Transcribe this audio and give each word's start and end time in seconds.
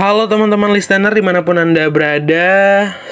Halo 0.00 0.24
teman-teman 0.24 0.72
listener 0.72 1.12
di 1.12 1.20
mana 1.20 1.44
pun 1.44 1.60
anda 1.60 1.84
berada. 1.92 2.48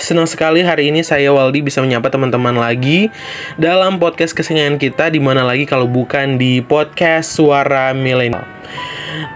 Senang 0.00 0.24
sekali 0.24 0.64
hari 0.64 0.88
ini 0.88 1.04
saya 1.04 1.28
Waldi 1.36 1.60
bisa 1.60 1.84
menyapa 1.84 2.08
teman-teman 2.08 2.56
lagi 2.56 3.12
Dalam 3.60 4.00
podcast 4.00 4.32
kesenangan 4.32 4.80
kita 4.80 5.12
Di 5.12 5.20
mana 5.20 5.44
lagi 5.44 5.68
kalau 5.68 5.84
bukan 5.84 6.40
di 6.40 6.64
podcast 6.64 7.36
Suara 7.36 7.92
Milenial. 7.92 8.40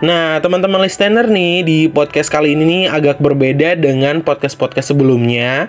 Nah 0.00 0.40
teman-teman 0.40 0.80
listener 0.80 1.28
nih 1.28 1.60
Di 1.60 1.78
podcast 1.92 2.32
kali 2.32 2.56
ini 2.56 2.64
nih 2.64 2.82
agak 2.88 3.20
berbeda 3.20 3.76
dengan 3.76 4.24
podcast-podcast 4.24 4.96
sebelumnya. 4.96 5.68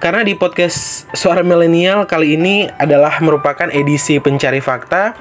Karena 0.00 0.24
di 0.24 0.32
podcast 0.32 1.12
Suara 1.12 1.44
Milenial 1.44 2.08
kali 2.08 2.40
ini 2.40 2.72
adalah 2.80 3.20
merupakan 3.20 3.68
edisi 3.68 4.16
pencari 4.16 4.64
fakta 4.64 5.12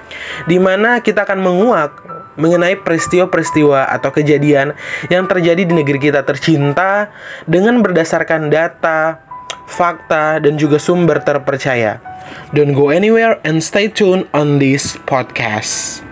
Di 0.47 0.55
mana 0.55 1.03
kita 1.03 1.27
akan 1.27 1.39
menguak 1.43 1.91
mengenai 2.39 2.79
peristiwa-peristiwa 2.79 3.91
atau 3.91 4.09
kejadian 4.15 4.77
yang 5.11 5.27
terjadi 5.27 5.67
di 5.67 5.73
negeri 5.75 5.99
kita 5.99 6.23
tercinta 6.23 7.11
dengan 7.43 7.83
berdasarkan 7.83 8.47
data, 8.47 9.19
fakta, 9.67 10.39
dan 10.39 10.55
juga 10.55 10.79
sumber 10.79 11.19
terpercaya. 11.19 11.99
Don't 12.55 12.71
go 12.71 12.93
anywhere 12.93 13.43
and 13.43 13.59
stay 13.59 13.91
tuned 13.91 14.29
on 14.31 14.63
this 14.63 14.95
podcast. 15.03 16.06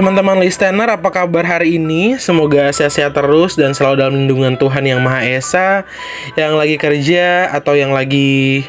Teman-teman 0.00 0.40
listener, 0.40 0.88
apa 0.96 1.12
kabar 1.12 1.44
hari 1.44 1.76
ini? 1.76 2.16
Semoga 2.16 2.72
sehat-sehat 2.72 3.12
terus 3.12 3.52
dan 3.52 3.76
selalu 3.76 4.00
dalam 4.00 4.16
lindungan 4.16 4.56
Tuhan 4.56 4.88
Yang 4.88 5.00
Maha 5.04 5.20
Esa. 5.28 5.68
Yang 6.40 6.52
lagi 6.56 6.76
kerja 6.80 7.52
atau 7.52 7.76
yang 7.76 7.92
lagi 7.92 8.64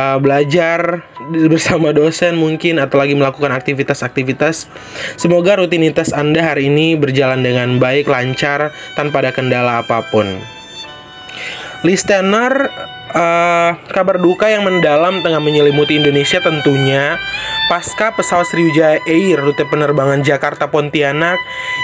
uh, 0.00 0.16
belajar 0.16 1.04
bersama 1.52 1.92
dosen 1.92 2.40
mungkin 2.40 2.80
atau 2.80 2.96
lagi 2.96 3.12
melakukan 3.12 3.52
aktivitas-aktivitas. 3.52 4.72
Semoga 5.20 5.60
rutinitas 5.60 6.08
Anda 6.08 6.40
hari 6.40 6.72
ini 6.72 6.96
berjalan 6.96 7.44
dengan 7.44 7.76
baik, 7.76 8.08
lancar, 8.08 8.72
tanpa 8.96 9.20
ada 9.20 9.36
kendala 9.36 9.84
apa 9.84 10.08
pun. 10.08 10.40
Listener, 11.84 12.72
uh, 13.12 13.76
kabar 13.92 14.18
duka 14.18 14.48
yang 14.48 14.64
mendalam 14.64 15.20
tengah 15.20 15.40
menyelimuti 15.40 16.00
Indonesia 16.00 16.40
tentunya 16.40 17.16
pasca 17.68 18.12
pesawat 18.12 18.48
Sriwijaya 18.48 19.00
Air 19.04 19.40
rute 19.40 19.64
penerbangan 19.68 20.24
Jakarta 20.24 20.68
Pontianak 20.68 21.38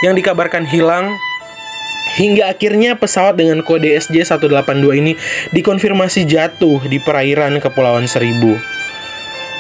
yang 0.05 0.17
dikabarkan 0.17 0.65
hilang 0.69 1.15
hingga 2.19 2.51
akhirnya 2.51 2.99
pesawat 2.99 3.39
dengan 3.39 3.63
kode 3.63 3.95
SJ182 3.95 4.87
ini 4.99 5.13
dikonfirmasi 5.55 6.27
jatuh 6.27 6.83
di 6.89 6.99
perairan 6.99 7.61
Kepulauan 7.63 8.11
Seribu. 8.11 8.78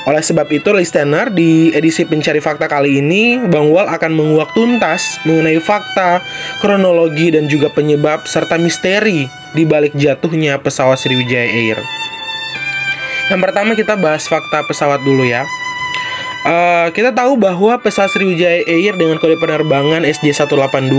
Oleh 0.09 0.25
sebab 0.25 0.48
itu, 0.48 0.73
listener, 0.73 1.28
di 1.28 1.69
edisi 1.77 2.09
Pencari 2.09 2.41
Fakta 2.41 2.64
kali 2.64 2.97
ini, 3.05 3.37
Bang 3.45 3.69
Wal 3.69 3.92
akan 3.92 4.17
menguak 4.17 4.56
tuntas 4.56 5.20
mengenai 5.28 5.61
fakta, 5.61 6.25
kronologi, 6.65 7.28
dan 7.28 7.45
juga 7.45 7.69
penyebab 7.69 8.25
serta 8.25 8.56
misteri 8.56 9.28
di 9.53 9.69
balik 9.69 9.92
jatuhnya 9.92 10.56
pesawat 10.65 10.97
Sriwijaya 10.97 11.53
Air. 11.53 11.78
Yang 13.28 13.41
pertama 13.45 13.77
kita 13.77 14.00
bahas 14.00 14.25
fakta 14.25 14.65
pesawat 14.65 15.05
dulu 15.05 15.28
ya. 15.28 15.45
Uh, 16.49 16.89
kita 16.97 17.13
tahu 17.13 17.37
bahwa 17.37 17.77
pesawat 17.77 18.09
Sriwijaya 18.09 18.65
Air 18.65 18.97
dengan 18.97 19.21
kode 19.21 19.37
penerbangan 19.37 20.01
SJ182 20.01 20.97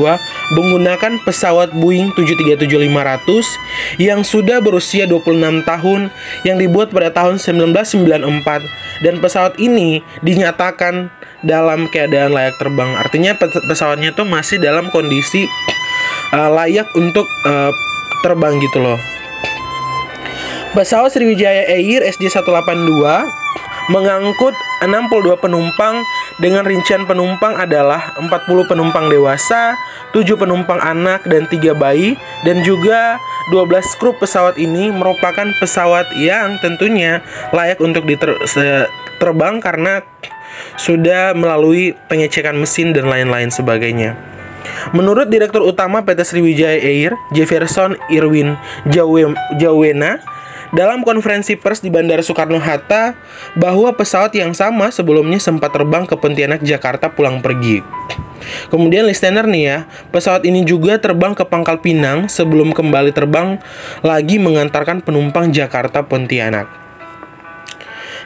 menggunakan 0.53 1.17
pesawat 1.25 1.73
Boeing 1.73 2.13
737-500 2.13 3.97
yang 3.97 4.21
sudah 4.21 4.61
berusia 4.61 5.09
26 5.09 5.65
tahun 5.65 6.13
yang 6.45 6.61
dibuat 6.61 6.93
pada 6.93 7.09
tahun 7.09 7.41
1994 7.41 9.01
dan 9.01 9.17
pesawat 9.17 9.57
ini 9.57 10.05
dinyatakan 10.21 11.09
dalam 11.41 11.89
keadaan 11.89 12.29
layak 12.29 12.53
terbang. 12.61 12.93
Artinya 13.01 13.33
pesawatnya 13.41 14.13
tuh 14.13 14.29
masih 14.29 14.61
dalam 14.61 14.93
kondisi 14.93 15.49
uh, 16.29 16.53
layak 16.61 16.85
untuk 16.93 17.25
uh, 17.49 17.73
terbang 18.21 18.61
gitu 18.61 18.85
loh. 18.85 19.01
Pesawat 20.77 21.09
Sriwijaya 21.09 21.65
Air 21.73 22.05
SJ182 22.05 23.01
mengangkut 23.89 24.53
62 24.85 25.41
penumpang 25.41 26.05
dengan 26.39 26.63
rincian 26.63 27.03
penumpang 27.03 27.57
adalah 27.57 28.15
40 28.21 28.29
penumpang 28.69 29.11
dewasa, 29.11 29.75
7 30.15 30.23
penumpang 30.39 30.79
anak 30.79 31.25
dan 31.27 31.49
3 31.49 31.75
bayi 31.75 32.15
dan 32.47 32.63
juga 32.63 33.19
12 33.51 33.99
kru 33.99 34.15
pesawat 34.15 34.55
ini 34.61 34.93
merupakan 34.93 35.49
pesawat 35.59 36.05
yang 36.21 36.61
tentunya 36.61 37.25
layak 37.51 37.81
untuk 37.81 38.05
diterbang 38.05 39.59
karena 39.59 40.05
sudah 40.77 41.33
melalui 41.33 41.97
pengecekan 42.07 42.55
mesin 42.55 42.93
dan 42.93 43.09
lain-lain 43.09 43.49
sebagainya. 43.49 44.15
Menurut 44.91 45.27
Direktur 45.31 45.63
Utama 45.63 46.03
PT 46.03 46.23
Sriwijaya 46.23 46.79
Air, 46.79 47.15
Jefferson 47.31 47.95
Irwin 48.11 48.59
Jawena, 49.57 50.19
dalam 50.75 51.01
konferensi 51.01 51.57
pers 51.57 51.81
di 51.81 51.89
Bandara 51.89 52.21
Soekarno-Hatta 52.21 53.17
bahwa 53.57 53.89
pesawat 53.93 54.33
yang 54.37 54.53
sama 54.53 54.93
sebelumnya 54.93 55.41
sempat 55.41 55.73
terbang 55.73 56.05
ke 56.05 56.13
Pontianak, 56.13 56.61
Jakarta 56.61 57.09
pulang 57.09 57.41
pergi. 57.41 57.81
Kemudian 58.71 59.05
listener 59.05 59.45
nih 59.45 59.63
ya, 59.65 59.77
pesawat 60.13 60.47
ini 60.47 60.63
juga 60.63 60.97
terbang 60.97 61.35
ke 61.35 61.43
Pangkal 61.43 61.81
Pinang 61.83 62.31
sebelum 62.31 62.71
kembali 62.71 63.11
terbang 63.11 63.59
lagi 64.05 64.39
mengantarkan 64.39 65.03
penumpang 65.03 65.51
Jakarta 65.51 66.05
Pontianak. 66.05 66.89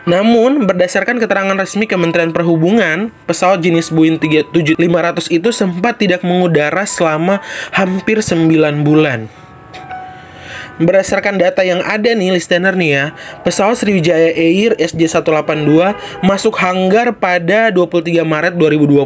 Namun, 0.03 0.67
berdasarkan 0.67 1.15
keterangan 1.15 1.55
resmi 1.55 1.87
Kementerian 1.87 2.35
Perhubungan, 2.35 3.07
pesawat 3.23 3.63
jenis 3.63 3.87
Boeing 3.87 4.19
77500 4.19 5.31
itu 5.31 5.49
sempat 5.55 5.95
tidak 5.95 6.27
mengudara 6.27 6.83
selama 6.83 7.39
hampir 7.71 8.19
9 8.19 8.83
bulan. 8.83 9.31
Berdasarkan 10.81 11.37
data 11.37 11.61
yang 11.61 11.85
ada 11.85 12.17
nih 12.17 12.33
listener 12.33 12.73
nih 12.73 12.91
ya, 12.97 13.05
pesawat 13.45 13.77
Sriwijaya 13.77 14.33
Air 14.33 14.73
SJ182 14.81 15.93
masuk 16.25 16.57
hanggar 16.57 17.13
pada 17.13 17.69
23 17.69 18.25
Maret 18.25 18.57
2020 18.57 19.05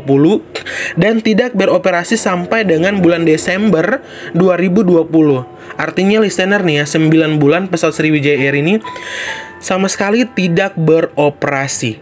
dan 0.95 1.19
tidak 1.19 1.51
beroperasi 1.59 2.16
sampai 2.16 2.63
dengan 2.63 3.03
bulan 3.03 3.28
Desember 3.28 4.00
2020. 4.31 5.11
Artinya 5.75 6.23
listener 6.23 6.63
nih 6.63 6.81
ya, 6.81 6.85
9 6.88 7.35
bulan 7.35 7.67
pesawat 7.67 7.99
Sriwijaya 7.99 8.39
Air 8.47 8.55
ini 8.63 8.79
sama 9.59 9.91
sekali 9.91 10.23
tidak 10.23 10.72
beroperasi. 10.79 11.99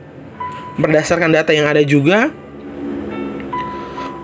Berdasarkan 0.77 1.33
data 1.33 1.55
yang 1.55 1.65
ada 1.65 1.81
juga, 1.81 2.29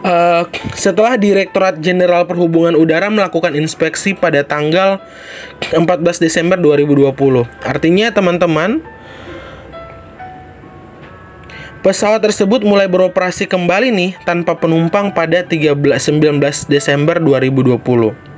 Uh, 0.01 0.49
setelah 0.73 1.13
Direktorat 1.13 1.77
Jenderal 1.77 2.25
Perhubungan 2.25 2.73
Udara 2.73 3.13
melakukan 3.13 3.53
inspeksi 3.53 4.17
pada 4.17 4.41
tanggal 4.41 4.97
14 5.69 5.77
Desember 6.17 6.57
2020. 6.57 7.13
Artinya 7.61 8.09
teman-teman, 8.09 8.81
pesawat 11.85 12.25
tersebut 12.25 12.65
mulai 12.65 12.89
beroperasi 12.89 13.45
kembali 13.45 13.93
nih 13.93 14.11
tanpa 14.25 14.57
penumpang 14.57 15.13
pada 15.13 15.45
13 15.45 15.77
19 15.77 16.41
Desember 16.65 17.21
2020. 17.21 18.30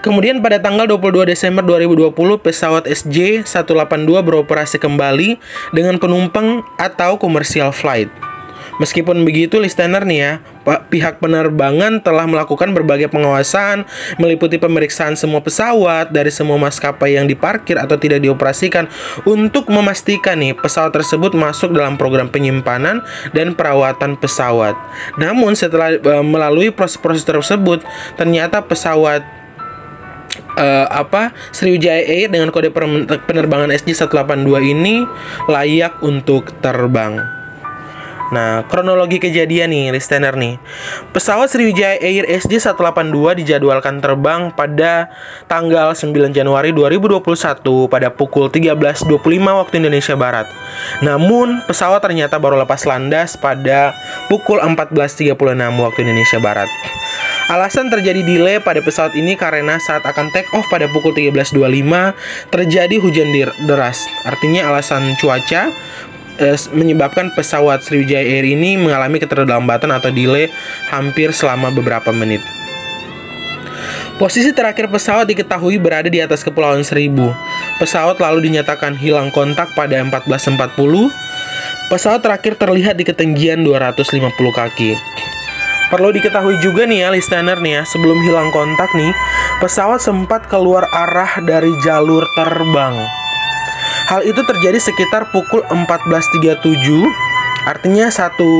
Kemudian 0.00 0.40
pada 0.40 0.56
tanggal 0.56 0.88
22 0.88 1.28
Desember 1.28 1.60
2020 1.60 2.16
pesawat 2.40 2.88
SJ182 2.88 4.08
beroperasi 4.24 4.80
kembali 4.80 5.36
dengan 5.76 6.00
penumpang 6.00 6.64
atau 6.80 7.20
commercial 7.20 7.68
flight. 7.68 8.08
Meskipun 8.80 9.28
begitu, 9.28 9.60
listener 9.60 10.08
nih 10.08 10.20
ya, 10.24 10.32
pihak 10.88 11.20
penerbangan 11.20 12.00
telah 12.00 12.24
melakukan 12.24 12.72
berbagai 12.72 13.12
pengawasan, 13.12 13.84
meliputi 14.16 14.56
pemeriksaan 14.56 15.20
semua 15.20 15.44
pesawat 15.44 16.08
dari 16.08 16.32
semua 16.32 16.56
maskapai 16.56 17.20
yang 17.20 17.28
diparkir 17.28 17.76
atau 17.76 18.00
tidak 18.00 18.24
dioperasikan 18.24 18.88
untuk 19.28 19.68
memastikan 19.68 20.40
nih 20.40 20.56
pesawat 20.56 20.96
tersebut 20.96 21.36
masuk 21.36 21.76
dalam 21.76 22.00
program 22.00 22.32
penyimpanan 22.32 23.04
dan 23.36 23.52
perawatan 23.52 24.16
pesawat. 24.16 24.72
Namun 25.20 25.52
setelah 25.52 26.00
e, 26.00 26.14
melalui 26.24 26.72
proses-proses 26.72 27.28
tersebut, 27.28 27.84
ternyata 28.16 28.64
pesawat 28.64 29.39
uh, 30.56 30.86
apa 30.90 31.34
Sriwijaya 31.54 32.02
Air 32.02 32.32
dengan 32.32 32.50
kode 32.50 32.72
penerbangan 33.26 33.70
SJ182 33.74 34.50
ini 34.64 35.04
layak 35.46 36.02
untuk 36.02 36.50
terbang. 36.64 37.40
Nah, 38.30 38.62
kronologi 38.70 39.18
kejadian 39.18 39.74
nih, 39.74 39.90
listener 39.90 40.38
nih. 40.38 40.62
Pesawat 41.10 41.50
Sriwijaya 41.50 41.98
Air 41.98 42.30
SJ182 42.38 43.42
dijadwalkan 43.42 43.98
terbang 43.98 44.54
pada 44.54 45.10
tanggal 45.50 45.90
9 45.98 46.30
Januari 46.30 46.70
2021 46.70 47.90
pada 47.90 48.08
pukul 48.14 48.46
13.25 48.46 49.18
waktu 49.34 49.74
Indonesia 49.82 50.14
Barat. 50.14 50.46
Namun, 51.02 51.66
pesawat 51.66 52.06
ternyata 52.06 52.38
baru 52.38 52.54
lepas 52.62 52.86
landas 52.86 53.34
pada 53.34 53.90
pukul 54.30 54.62
14.36 54.62 55.34
waktu 55.82 55.98
Indonesia 56.06 56.38
Barat. 56.38 56.70
Alasan 57.50 57.90
terjadi 57.90 58.22
delay 58.22 58.62
pada 58.62 58.78
pesawat 58.78 59.18
ini 59.18 59.34
karena 59.34 59.82
saat 59.82 60.06
akan 60.06 60.30
take 60.30 60.46
off 60.54 60.70
pada 60.70 60.86
pukul 60.86 61.10
13.25 61.10 61.58
terjadi 62.46 62.96
hujan 63.02 63.34
deras. 63.66 64.06
Artinya 64.22 64.70
alasan 64.70 65.18
cuaca 65.18 65.74
eh, 66.38 66.58
menyebabkan 66.70 67.34
pesawat 67.34 67.82
Sriwijaya 67.82 68.22
Air 68.22 68.46
ini 68.46 68.78
mengalami 68.78 69.18
keterlambatan 69.18 69.90
atau 69.90 70.14
delay 70.14 70.46
hampir 70.94 71.34
selama 71.34 71.74
beberapa 71.74 72.14
menit. 72.14 72.38
Posisi 74.14 74.54
terakhir 74.54 74.86
pesawat 74.86 75.26
diketahui 75.26 75.74
berada 75.82 76.06
di 76.06 76.22
atas 76.22 76.46
Kepulauan 76.46 76.86
Seribu. 76.86 77.34
Pesawat 77.82 78.22
lalu 78.22 78.46
dinyatakan 78.46 78.94
hilang 78.94 79.34
kontak 79.34 79.74
pada 79.74 79.98
14.40. 79.98 80.70
Pesawat 81.90 82.22
terakhir 82.22 82.54
terlihat 82.54 82.94
di 82.94 83.02
ketinggian 83.02 83.66
250 83.66 84.38
kaki. 84.54 84.94
Perlu 85.90 86.14
diketahui 86.14 86.54
juga 86.62 86.86
nih 86.86 87.02
ya 87.02 87.08
listener 87.10 87.58
nih 87.58 87.78
ya, 87.78 87.82
sebelum 87.82 88.22
hilang 88.22 88.54
kontak 88.54 88.86
nih, 88.94 89.10
pesawat 89.58 89.98
sempat 89.98 90.46
keluar 90.46 90.86
arah 90.86 91.42
dari 91.42 91.74
jalur 91.82 92.22
terbang. 92.38 92.94
Hal 94.06 94.22
itu 94.22 94.38
terjadi 94.46 94.78
sekitar 94.78 95.34
pukul 95.34 95.66
14.37, 95.66 96.46
artinya 97.66 98.06
satu 98.06 98.50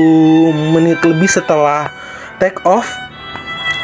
menit 0.75 0.99
lebih 1.07 1.31
setelah 1.31 1.87
take 2.43 2.59
off 2.67 2.91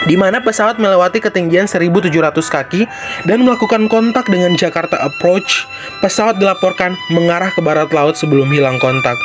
di 0.08 0.16
mana 0.20 0.44
pesawat 0.44 0.80
melewati 0.80 1.24
ketinggian 1.24 1.68
1700 1.68 2.12
kaki 2.48 2.84
dan 3.28 3.44
melakukan 3.44 3.88
kontak 3.92 4.28
dengan 4.28 4.56
Jakarta 4.56 5.00
Approach. 5.00 5.68
Pesawat 6.04 6.38
dilaporkan 6.40 6.96
mengarah 7.12 7.52
ke 7.52 7.64
barat 7.64 7.92
laut 7.96 8.16
sebelum 8.20 8.48
hilang 8.52 8.78
kontak. 8.78 9.18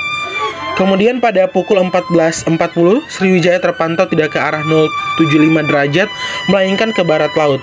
Kemudian 0.72 1.20
pada 1.20 1.44
pukul 1.52 1.76
14.40, 1.84 2.48
Sriwijaya 3.04 3.60
terpantau 3.60 4.08
tidak 4.08 4.32
ke 4.32 4.40
arah 4.40 4.64
075 5.20 5.68
derajat, 5.68 6.08
melainkan 6.48 6.96
ke 6.96 7.04
barat 7.04 7.28
laut. 7.36 7.60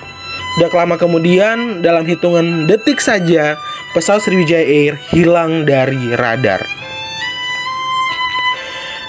Tidak 0.54 0.70
lama 0.70 0.94
kemudian, 0.94 1.82
dalam 1.82 2.06
hitungan 2.06 2.70
detik 2.70 3.02
saja, 3.02 3.58
pesawat 3.94 4.22
Sriwijaya 4.22 4.62
Air 4.62 4.94
hilang 5.10 5.66
dari 5.66 6.14
radar. 6.14 6.62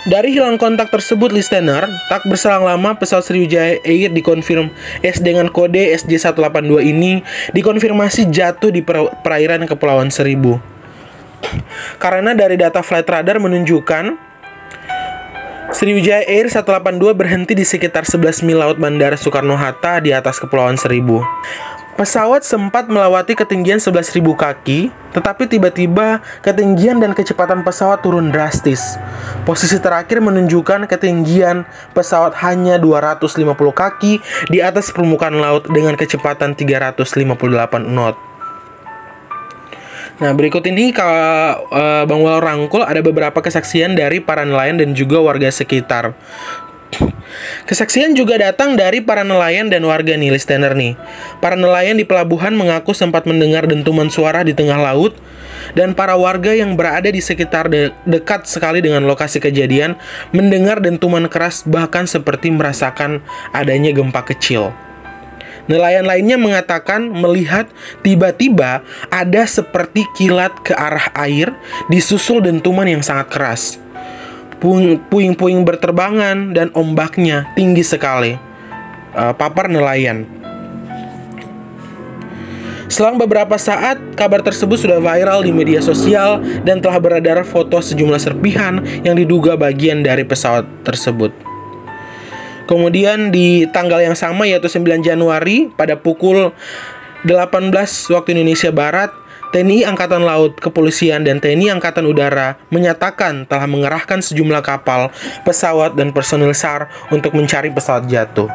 Dari 0.02 0.34
hilang 0.34 0.58
kontak 0.58 0.90
tersebut, 0.90 1.30
listener, 1.30 1.86
tak 2.10 2.26
berselang 2.26 2.66
lama 2.66 2.98
pesawat 2.98 3.22
Sriwijaya 3.22 3.86
Air 3.86 4.10
dikonfirm 4.10 4.74
S 5.06 5.22
dengan 5.22 5.46
kode 5.54 5.94
SJ182 6.02 6.74
ini 6.90 7.22
dikonfirmasi 7.54 8.34
jatuh 8.34 8.74
di 8.74 8.82
perairan 9.22 9.70
Kepulauan 9.70 10.10
Seribu. 10.10 10.71
Karena 12.02 12.36
dari 12.36 12.56
data 12.60 12.84
flight 12.84 13.08
radar 13.08 13.38
menunjukkan 13.42 14.32
Sriwijaya 15.72 16.28
Air 16.28 16.52
182 16.52 17.16
berhenti 17.16 17.56
di 17.56 17.64
sekitar 17.64 18.04
11 18.04 18.44
mil 18.44 18.60
laut 18.60 18.76
Bandara 18.76 19.16
Soekarno-Hatta 19.16 20.04
di 20.04 20.12
atas 20.12 20.36
Kepulauan 20.44 20.76
Seribu. 20.76 21.24
Pesawat 21.96 22.44
sempat 22.44 22.90
melewati 22.92 23.38
ketinggian 23.38 23.80
11.000 23.80 24.24
kaki, 24.36 24.90
tetapi 25.14 25.46
tiba-tiba 25.46 26.24
ketinggian 26.42 26.98
dan 26.98 27.14
kecepatan 27.14 27.62
pesawat 27.62 28.02
turun 28.02 28.34
drastis. 28.34 28.98
Posisi 29.44 29.78
terakhir 29.78 30.18
menunjukkan 30.24 30.90
ketinggian 30.90 31.68
pesawat 31.94 32.36
hanya 32.42 32.82
250 32.82 33.54
kaki 33.72 34.18
di 34.50 34.60
atas 34.64 34.90
permukaan 34.90 35.40
laut 35.40 35.68
dengan 35.70 35.94
kecepatan 35.94 36.58
358 36.58 37.38
knot. 37.86 38.31
Nah, 40.22 40.38
berikut 40.38 40.62
ini 40.70 40.94
kalau 40.94 41.66
uh, 41.74 42.06
Bang 42.06 42.22
Wal 42.22 42.46
rangkul 42.46 42.86
ada 42.86 43.02
beberapa 43.02 43.42
kesaksian 43.42 43.98
dari 43.98 44.22
para 44.22 44.46
nelayan 44.46 44.78
dan 44.78 44.94
juga 44.94 45.18
warga 45.18 45.50
sekitar. 45.50 46.14
Kesaksian 47.66 48.14
juga 48.14 48.38
datang 48.38 48.78
dari 48.78 49.02
para 49.02 49.26
nelayan 49.26 49.72
dan 49.72 49.82
warga 49.88 50.14
nih, 50.14 50.30
listener 50.30 50.78
nih. 50.78 50.94
Para 51.42 51.58
nelayan 51.58 51.98
di 51.98 52.06
pelabuhan 52.06 52.54
mengaku 52.54 52.94
sempat 52.94 53.26
mendengar 53.26 53.66
dentuman 53.66 54.14
suara 54.14 54.46
di 54.46 54.54
tengah 54.54 54.78
laut 54.78 55.18
dan 55.74 55.98
para 55.98 56.14
warga 56.20 56.54
yang 56.54 56.78
berada 56.78 57.10
di 57.10 57.24
sekitar 57.24 57.72
de 57.72 57.90
dekat 58.06 58.46
sekali 58.46 58.84
dengan 58.84 59.08
lokasi 59.08 59.42
kejadian 59.42 59.98
mendengar 60.36 60.84
dentuman 60.84 61.26
keras 61.32 61.66
bahkan 61.66 62.06
seperti 62.06 62.54
merasakan 62.54 63.24
adanya 63.56 63.90
gempa 63.90 64.22
kecil. 64.28 64.76
Nelayan 65.70 66.10
lainnya 66.10 66.38
mengatakan 66.42 67.10
melihat 67.12 67.70
tiba-tiba 68.02 68.82
ada 69.14 69.44
seperti 69.46 70.08
kilat 70.18 70.54
ke 70.66 70.74
arah 70.74 71.14
air 71.14 71.54
disusul 71.92 72.42
dentuman 72.42 72.90
yang 72.90 73.06
sangat 73.06 73.30
keras 73.30 73.82
puing-puing 75.10 75.66
berterbangan 75.66 76.54
dan 76.54 76.70
ombaknya 76.78 77.50
tinggi 77.58 77.82
sekali. 77.82 78.38
Uh, 79.12 79.34
papar 79.34 79.68
nelayan. 79.68 80.24
Selang 82.88 83.18
beberapa 83.18 83.56
saat, 83.56 83.98
kabar 84.20 84.44
tersebut 84.44 84.76
sudah 84.76 85.00
viral 85.00 85.48
di 85.48 85.52
media 85.56 85.80
sosial 85.80 86.44
dan 86.68 86.84
telah 86.84 87.00
beredar 87.00 87.42
foto 87.48 87.80
sejumlah 87.80 88.20
serpihan 88.20 88.84
yang 89.02 89.16
diduga 89.16 89.56
bagian 89.56 90.04
dari 90.04 90.28
pesawat 90.28 90.68
tersebut. 90.84 91.51
Kemudian 92.72 93.36
di 93.36 93.68
tanggal 93.68 94.00
yang 94.00 94.16
sama 94.16 94.48
yaitu 94.48 94.72
9 94.72 95.04
Januari 95.04 95.68
pada 95.76 96.00
pukul 96.00 96.56
18 97.28 97.68
waktu 98.16 98.32
Indonesia 98.32 98.72
Barat, 98.72 99.12
TNI 99.52 99.84
Angkatan 99.92 100.24
Laut, 100.24 100.56
Kepolisian, 100.56 101.28
dan 101.28 101.44
TNI 101.44 101.76
Angkatan 101.76 102.08
Udara 102.08 102.56
menyatakan 102.72 103.44
telah 103.44 103.68
mengerahkan 103.68 104.24
sejumlah 104.24 104.64
kapal, 104.64 105.12
pesawat, 105.44 106.00
dan 106.00 106.16
personil 106.16 106.56
SAR 106.56 106.88
untuk 107.12 107.36
mencari 107.36 107.68
pesawat 107.68 108.08
jatuh. 108.08 108.48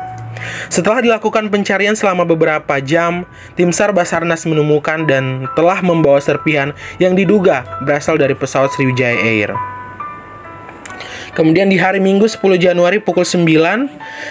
Setelah 0.73 1.05
dilakukan 1.05 1.53
pencarian 1.53 1.93
selama 1.93 2.25
beberapa 2.25 2.81
jam, 2.81 3.29
tim 3.53 3.69
SAR 3.69 3.93
Basarnas 3.93 4.49
menemukan 4.49 5.05
dan 5.05 5.45
telah 5.53 5.85
membawa 5.85 6.25
serpihan 6.25 6.73
yang 6.97 7.13
diduga 7.13 7.69
berasal 7.85 8.17
dari 8.17 8.33
pesawat 8.33 8.73
Sriwijaya 8.73 9.21
Air. 9.21 9.76
Kemudian 11.37 11.69
di 11.69 11.77
hari 11.77 12.01
Minggu 12.01 12.25
10 12.25 12.41
Januari 12.57 12.97
pukul 12.97 13.29
9, 13.29 13.45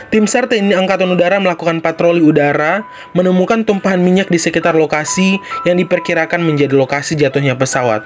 tim 0.10 0.25
SAR 0.25 0.50
TNI 0.50 0.74
Angkatan 0.74 1.13
Udara 1.13 1.38
melakukan 1.38 1.78
patroli 1.78 2.25
udara, 2.25 2.81
menemukan 3.13 3.62
tumpahan 3.62 4.02
minyak 4.02 4.34
di 4.34 4.42
sekitar 4.42 4.74
lokasi 4.74 5.38
yang 5.69 5.78
diperkirakan 5.78 6.42
menjadi 6.42 6.74
lokasi 6.74 7.13
jatuhnya 7.13 7.54
pesawat. 7.54 8.02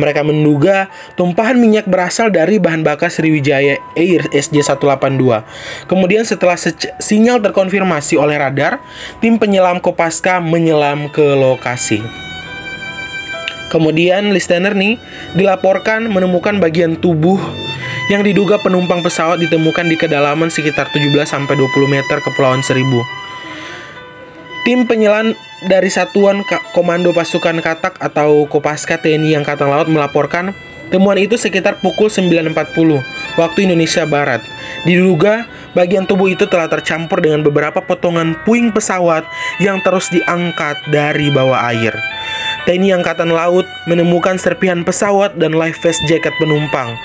Mereka 0.00 0.24
menduga 0.24 0.88
tumpahan 1.20 1.60
minyak 1.60 1.84
berasal 1.84 2.32
dari 2.32 2.56
bahan 2.56 2.80
bakar 2.80 3.12
Sriwijaya 3.12 3.76
Air 3.92 4.24
SJ182. 4.32 5.44
Kemudian 5.84 6.24
setelah 6.24 6.56
sinyal 6.96 7.44
terkonfirmasi 7.44 8.16
oleh 8.16 8.40
radar, 8.40 8.80
tim 9.20 9.36
penyelam 9.36 9.84
Kopaska 9.84 10.40
menyelam 10.40 11.12
ke 11.12 11.36
lokasi. 11.36 12.00
Kemudian 13.68 14.32
listener 14.32 14.72
nih 14.72 14.96
dilaporkan 15.36 16.08
menemukan 16.08 16.56
bagian 16.58 16.98
tubuh 16.98 17.38
yang 18.10 18.26
diduga 18.26 18.58
penumpang 18.58 19.06
pesawat 19.06 19.38
ditemukan 19.38 19.86
di 19.86 19.94
kedalaman 19.94 20.50
sekitar 20.50 20.90
17-20 20.90 21.46
meter 21.86 22.18
Kepulauan 22.18 22.58
Seribu. 22.58 23.06
Tim 24.66 24.82
penyelam 24.82 25.38
dari 25.62 25.86
Satuan 25.94 26.42
Komando 26.74 27.14
Pasukan 27.14 27.62
Katak 27.62 28.02
atau 28.02 28.50
Kopaska 28.50 28.98
TNI 28.98 29.38
Angkatan 29.38 29.70
Laut 29.70 29.86
melaporkan 29.86 30.50
temuan 30.90 31.22
itu 31.22 31.38
sekitar 31.38 31.78
pukul 31.78 32.10
9.40 32.10 32.50
waktu 33.38 33.58
Indonesia 33.70 34.02
Barat. 34.10 34.42
Diduga 34.82 35.46
bagian 35.78 36.02
tubuh 36.02 36.26
itu 36.34 36.50
telah 36.50 36.66
tercampur 36.66 37.22
dengan 37.22 37.46
beberapa 37.46 37.78
potongan 37.78 38.34
puing 38.42 38.74
pesawat 38.74 39.22
yang 39.62 39.78
terus 39.86 40.10
diangkat 40.10 40.82
dari 40.90 41.30
bawah 41.30 41.62
air. 41.70 41.94
TNI 42.66 43.00
Angkatan 43.00 43.30
Laut 43.30 43.70
menemukan 43.86 44.34
serpihan 44.34 44.82
pesawat 44.82 45.38
dan 45.38 45.54
life 45.54 45.78
vest 45.78 46.02
jaket 46.10 46.34
penumpang. 46.42 46.98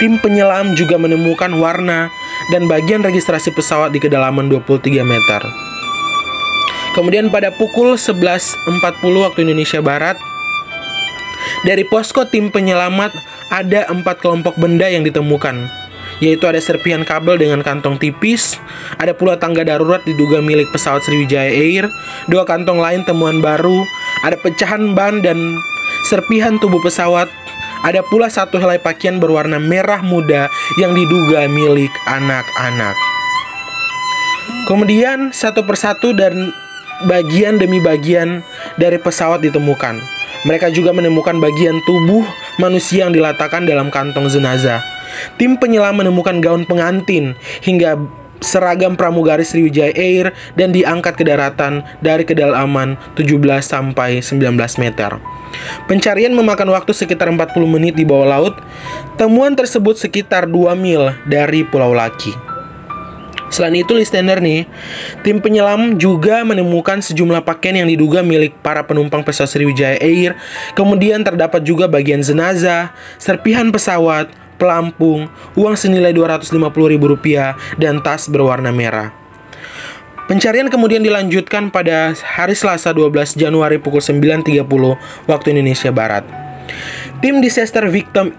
Tim 0.00 0.16
penyelam 0.16 0.72
juga 0.72 0.96
menemukan 0.96 1.52
warna 1.60 2.08
dan 2.48 2.64
bagian 2.64 3.04
registrasi 3.04 3.52
pesawat 3.52 3.92
di 3.92 4.00
kedalaman 4.00 4.48
23 4.48 5.04
meter. 5.04 5.44
Kemudian 6.96 7.28
pada 7.28 7.52
pukul 7.52 8.00
11.40 8.00 8.64
waktu 9.20 9.44
Indonesia 9.44 9.84
Barat, 9.84 10.16
dari 11.68 11.84
posko 11.84 12.24
tim 12.32 12.48
penyelamat 12.48 13.12
ada 13.52 13.92
empat 13.92 14.24
kelompok 14.24 14.56
benda 14.56 14.88
yang 14.88 15.04
ditemukan, 15.04 15.68
yaitu 16.24 16.48
ada 16.48 16.64
serpihan 16.64 17.04
kabel 17.04 17.36
dengan 17.36 17.60
kantong 17.60 18.00
tipis, 18.00 18.56
ada 18.96 19.12
pula 19.12 19.36
tangga 19.36 19.68
darurat 19.68 20.00
diduga 20.08 20.40
milik 20.40 20.72
pesawat 20.72 21.04
Sriwijaya 21.04 21.52
Air, 21.52 21.84
dua 22.32 22.48
kantong 22.48 22.80
lain 22.80 23.04
temuan 23.04 23.44
baru, 23.44 23.84
ada 24.24 24.40
pecahan 24.40 24.96
ban 24.96 25.20
dan 25.20 25.60
serpihan 26.08 26.56
tubuh 26.56 26.80
pesawat, 26.80 27.28
ada 27.80 28.04
pula 28.04 28.28
satu 28.28 28.60
helai 28.60 28.76
pakaian 28.76 29.16
berwarna 29.16 29.56
merah 29.56 30.04
muda 30.04 30.52
yang 30.76 30.92
diduga 30.92 31.48
milik 31.48 31.92
anak-anak. 32.04 32.96
Kemudian 34.68 35.32
satu 35.32 35.64
persatu 35.64 36.12
dan 36.12 36.52
bagian 37.08 37.56
demi 37.56 37.80
bagian 37.80 38.44
dari 38.76 39.00
pesawat 39.00 39.40
ditemukan. 39.40 39.98
Mereka 40.44 40.72
juga 40.72 40.92
menemukan 40.96 41.36
bagian 41.36 41.76
tubuh 41.84 42.24
manusia 42.56 43.04
yang 43.04 43.12
diletakkan 43.12 43.68
dalam 43.68 43.92
kantong 43.92 44.28
jenazah. 44.28 44.80
Tim 45.36 45.58
penyelam 45.58 46.00
menemukan 46.00 46.38
gaun 46.40 46.64
pengantin 46.64 47.36
hingga 47.60 47.98
seragam 48.40 48.96
pramugari 48.96 49.44
Sriwijaya 49.46 49.94
Air 49.94 50.32
dan 50.56 50.72
diangkat 50.72 51.16
ke 51.16 51.24
daratan 51.24 51.84
dari 52.00 52.24
kedalaman 52.24 52.96
17 53.14 53.36
sampai 53.60 54.24
19 54.24 54.56
meter. 54.80 55.20
Pencarian 55.86 56.32
memakan 56.32 56.72
waktu 56.74 56.94
sekitar 56.94 57.28
40 57.30 57.52
menit 57.68 57.94
di 57.94 58.06
bawah 58.06 58.26
laut. 58.38 58.54
Temuan 59.20 59.52
tersebut 59.54 59.98
sekitar 59.98 60.48
2 60.48 60.72
mil 60.78 61.12
dari 61.28 61.66
Pulau 61.66 61.92
Laki. 61.92 62.50
Selain 63.50 63.74
itu, 63.74 63.90
listener 63.98 64.38
nih, 64.38 64.62
tim 65.26 65.42
penyelam 65.42 65.98
juga 65.98 66.46
menemukan 66.46 67.02
sejumlah 67.02 67.42
pakaian 67.42 67.82
yang 67.82 67.90
diduga 67.90 68.22
milik 68.22 68.54
para 68.62 68.86
penumpang 68.86 69.26
pesawat 69.26 69.50
Sriwijaya 69.50 69.98
Air. 69.98 70.38
Kemudian 70.78 71.26
terdapat 71.26 71.66
juga 71.66 71.90
bagian 71.90 72.22
jenazah, 72.22 72.94
serpihan 73.18 73.66
pesawat, 73.74 74.30
pelampung, 74.60 75.32
uang 75.56 75.74
senilai 75.74 76.12
Rp250.000 76.12 77.80
dan 77.80 78.04
tas 78.04 78.28
berwarna 78.28 78.68
merah. 78.68 79.16
Pencarian 80.30 80.70
kemudian 80.70 81.02
dilanjutkan 81.02 81.74
pada 81.74 82.14
hari 82.14 82.54
Selasa 82.54 82.94
12 82.94 83.34
Januari 83.34 83.82
pukul 83.82 83.98
9.30 83.98 84.62
waktu 85.26 85.46
Indonesia 85.56 85.90
Barat. 85.90 86.39
Tim 87.20 87.40
Disaster 87.44 87.86
Victim 87.88 88.32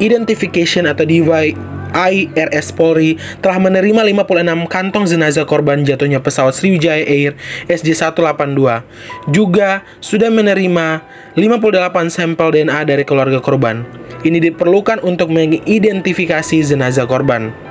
Identification 0.00 0.88
atau 0.88 1.04
DIY 1.04 1.54
IRS 1.90 2.70
Polri 2.70 3.18
telah 3.42 3.58
menerima 3.58 4.06
56 4.06 4.70
kantong 4.70 5.04
jenazah 5.10 5.42
korban 5.42 5.82
jatuhnya 5.82 6.22
pesawat 6.22 6.54
Sriwijaya 6.54 7.02
Air 7.02 7.34
SJ182. 7.66 8.86
Juga 9.30 9.82
sudah 9.98 10.30
menerima 10.30 11.02
58 11.34 12.14
sampel 12.14 12.48
DNA 12.54 12.86
dari 12.86 13.02
keluarga 13.02 13.42
korban. 13.42 13.82
Ini 14.22 14.38
diperlukan 14.52 15.02
untuk 15.02 15.32
mengidentifikasi 15.32 16.56
jenazah 16.62 17.08
korban. 17.08 17.69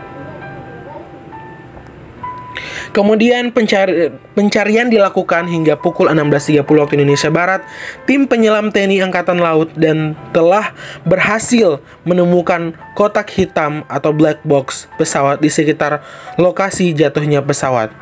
Kemudian 2.89 3.53
pencari, 3.53 4.09
pencarian 4.33 4.89
dilakukan 4.89 5.45
hingga 5.45 5.77
pukul 5.77 6.09
16.30 6.09 6.65
waktu 6.65 6.93
Indonesia 6.97 7.29
Barat. 7.29 7.61
Tim 8.09 8.25
penyelam 8.25 8.73
TNI 8.73 9.05
Angkatan 9.05 9.37
Laut 9.37 9.69
dan 9.77 10.17
telah 10.33 10.73
berhasil 11.05 11.77
menemukan 12.01 12.73
kotak 12.97 13.29
hitam 13.37 13.85
atau 13.85 14.09
black 14.09 14.41
box 14.41 14.89
pesawat 14.97 15.37
di 15.37 15.53
sekitar 15.53 16.01
lokasi 16.41 16.89
jatuhnya 16.97 17.45
pesawat. 17.45 17.93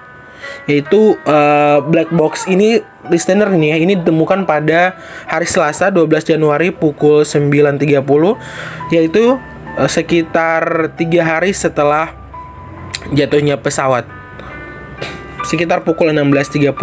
Yaitu 0.72 1.20
uh, 1.27 1.84
black 1.84 2.08
box 2.15 2.48
ini 2.48 2.79
listener 3.12 3.51
ini 3.51 3.75
ya, 3.75 3.77
ini 3.84 3.94
ditemukan 4.00 4.48
pada 4.48 4.96
hari 5.27 5.48
Selasa 5.50 5.91
12 5.91 6.24
Januari 6.24 6.72
pukul 6.72 7.27
9.30 7.27 8.00
yaitu 8.96 9.36
uh, 9.75 9.89
sekitar 9.89 10.96
tiga 10.96 11.27
hari 11.27 11.51
setelah 11.51 12.15
jatuhnya 13.12 13.60
pesawat 13.60 14.16
sekitar 15.46 15.86
pukul 15.86 16.10
16.30. 16.13 16.74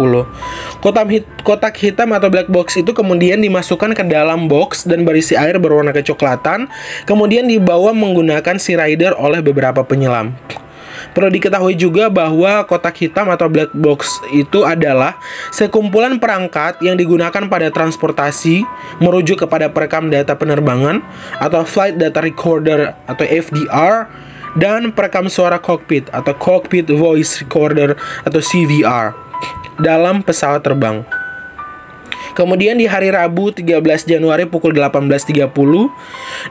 Kotak, 0.79 1.07
hit, 1.11 1.25
kotak 1.41 1.75
hitam 1.79 2.13
atau 2.15 2.29
black 2.31 2.47
box 2.47 2.79
itu 2.79 2.91
kemudian 2.95 3.41
dimasukkan 3.41 3.91
ke 3.97 4.03
dalam 4.07 4.47
box 4.47 4.85
dan 4.87 5.03
berisi 5.03 5.33
air 5.33 5.57
berwarna 5.57 5.91
kecoklatan, 5.91 6.69
kemudian 7.09 7.49
dibawa 7.49 7.91
menggunakan 7.91 8.55
sea 8.61 8.79
rider 8.79 9.17
oleh 9.17 9.41
beberapa 9.43 9.83
penyelam. 9.83 10.35
Perlu 11.15 11.31
diketahui 11.31 11.75
juga 11.79 12.11
bahwa 12.11 12.63
kotak 12.67 12.95
hitam 12.99 13.31
atau 13.31 13.47
black 13.47 13.71
box 13.75 14.19
itu 14.35 14.63
adalah 14.63 15.15
sekumpulan 15.51 16.19
perangkat 16.19 16.79
yang 16.83 16.95
digunakan 16.99 17.47
pada 17.47 17.67
transportasi 17.71 18.63
merujuk 18.99 19.47
kepada 19.47 19.71
perekam 19.71 20.11
data 20.11 20.35
penerbangan 20.35 21.03
atau 21.39 21.63
flight 21.67 21.99
data 21.99 22.19
recorder 22.23 22.95
atau 23.07 23.25
FDR 23.27 24.11
dan 24.55 24.91
perekam 24.95 25.27
suara 25.27 25.59
cockpit 25.59 26.07
atau 26.11 26.33
cockpit 26.35 26.87
voice 26.87 27.43
recorder 27.43 27.99
atau 28.23 28.39
CVR 28.39 29.15
dalam 29.79 30.23
pesawat 30.23 30.63
terbang. 30.63 31.03
Kemudian 32.35 32.75
di 32.75 32.83
hari 32.83 33.15
Rabu 33.15 33.55
13 33.55 33.79
Januari 34.03 34.43
pukul 34.43 34.75
18.30, 34.75 35.39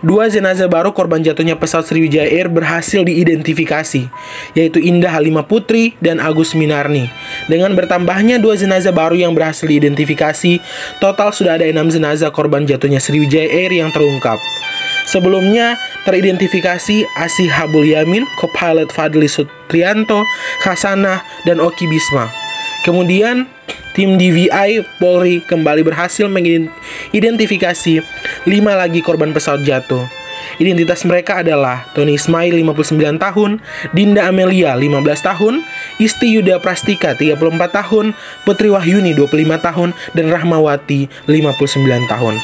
dua 0.01 0.25
jenazah 0.33 0.65
baru 0.65 0.97
korban 0.97 1.21
jatuhnya 1.21 1.61
pesawat 1.61 1.85
Sriwijaya 1.85 2.25
Air 2.25 2.49
berhasil 2.49 3.05
diidentifikasi, 3.05 4.09
yaitu 4.57 4.81
Indah 4.81 5.13
Halimah 5.13 5.45
Putri 5.45 5.93
dan 6.01 6.25
Agus 6.25 6.57
Minarni. 6.57 7.13
Dengan 7.53 7.77
bertambahnya 7.77 8.41
dua 8.41 8.57
jenazah 8.57 8.97
baru 8.97 9.13
yang 9.13 9.37
berhasil 9.37 9.69
diidentifikasi, 9.69 10.57
total 11.05 11.37
sudah 11.37 11.61
ada 11.61 11.69
enam 11.69 11.93
jenazah 11.93 12.33
korban 12.33 12.65
jatuhnya 12.65 12.97
Sriwijaya 12.97 13.45
Air 13.53 13.77
yang 13.77 13.93
terungkap. 13.93 14.41
Sebelumnya 15.05 15.77
teridentifikasi 16.09 17.05
Asih 17.21 17.51
Habul 17.53 17.93
Yamin, 17.93 18.25
co-pilot 18.41 18.89
Fadli 18.89 19.29
Sutrianto, 19.29 20.25
Hasanah, 20.65 21.21
dan 21.45 21.61
Oki 21.61 21.85
Bisma. 21.85 22.33
Kemudian 22.85 23.49
tim 23.93 24.17
DVI 24.17 24.85
Polri 25.01 25.45
kembali 25.45 25.85
berhasil 25.85 26.29
mengidentifikasi 26.29 28.05
lima 28.49 28.73
lagi 28.77 29.01
korban 29.05 29.33
pesawat 29.33 29.65
jatuh. 29.65 30.05
Identitas 30.61 31.03
mereka 31.09 31.43
adalah 31.43 31.89
Tony 31.97 32.15
Ismail 32.15 32.55
59 32.55 33.19
tahun, 33.19 33.51
Dinda 33.91 34.29
Amelia 34.31 34.77
15 34.79 35.01
tahun, 35.25 35.65
Isti 35.99 36.37
Yuda 36.39 36.63
Prastika 36.63 37.17
34 37.17 37.41
tahun, 37.73 38.15
Putri 38.47 38.71
Wahyuni 38.71 39.17
25 39.17 39.59
tahun, 39.59 39.91
dan 40.15 40.27
Rahmawati 40.31 41.11
59 41.27 42.07
tahun. 42.07 42.35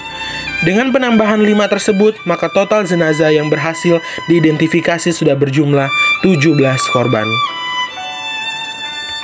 Dengan 0.61 0.93
penambahan 0.93 1.41
5 1.41 1.73
tersebut, 1.73 2.21
maka 2.29 2.53
total 2.53 2.85
jenazah 2.85 3.33
yang 3.33 3.49
berhasil 3.49 3.97
diidentifikasi 4.29 5.09
sudah 5.09 5.33
berjumlah 5.33 5.89
17 6.21 6.53
korban. 6.93 7.25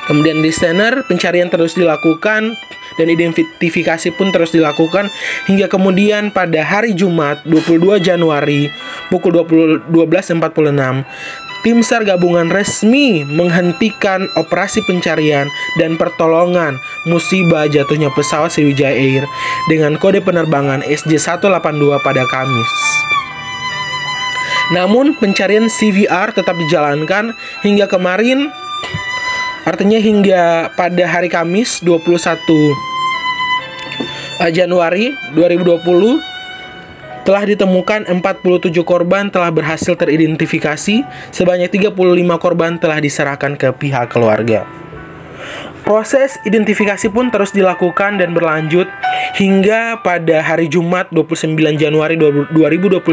Kemudian 0.08 0.40
di 0.40 0.48
listener, 0.48 1.04
pencarian 1.04 1.52
terus 1.52 1.76
dilakukan 1.76 2.56
dan 2.96 3.06
identifikasi 3.12 4.08
pun 4.16 4.32
terus 4.32 4.54
dilakukan 4.54 5.12
hingga 5.44 5.68
kemudian 5.68 6.32
pada 6.32 6.64
hari 6.64 6.96
Jumat 6.96 7.44
22 7.44 8.00
Januari 8.00 8.72
pukul 9.12 9.44
12.46 9.44 10.40
tim 11.66 11.82
SAR 11.82 12.06
gabungan 12.06 12.46
resmi 12.46 13.26
menghentikan 13.26 14.30
operasi 14.38 14.86
pencarian 14.86 15.50
dan 15.82 15.98
pertolongan 15.98 16.78
musibah 17.02 17.66
jatuhnya 17.66 18.06
pesawat 18.14 18.54
Sriwijaya 18.54 18.94
Air 18.94 19.26
dengan 19.66 19.98
kode 19.98 20.22
penerbangan 20.22 20.86
SJ182 20.86 21.90
pada 22.06 22.22
Kamis. 22.30 22.70
Namun 24.70 25.18
pencarian 25.18 25.66
CVR 25.66 26.30
tetap 26.30 26.54
dijalankan 26.54 27.34
hingga 27.66 27.90
kemarin 27.90 28.54
Artinya 29.66 29.98
hingga 29.98 30.70
pada 30.78 31.10
hari 31.10 31.26
Kamis 31.26 31.82
21 31.82 32.38
eh, 34.38 34.50
Januari 34.54 35.10
2020 35.34 36.35
telah 37.26 37.42
ditemukan 37.42 38.06
47 38.06 38.70
korban 38.86 39.26
telah 39.34 39.50
berhasil 39.50 39.98
teridentifikasi, 39.98 41.02
sebanyak 41.34 41.68
35 41.74 41.90
korban 42.38 42.78
telah 42.78 43.02
diserahkan 43.02 43.58
ke 43.58 43.74
pihak 43.74 44.14
keluarga. 44.14 44.85
Proses 45.86 46.34
identifikasi 46.42 47.06
pun 47.14 47.30
terus 47.30 47.54
dilakukan 47.54 48.18
dan 48.18 48.34
berlanjut 48.34 48.90
hingga 49.38 50.02
pada 50.02 50.42
hari 50.42 50.66
Jumat 50.66 51.14
29 51.14 51.54
Januari 51.78 52.18
2021 52.18 53.06